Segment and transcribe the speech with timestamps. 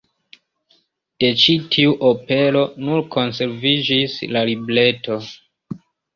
[1.23, 5.21] De ĉi tiu opero nur konserviĝis la libreto.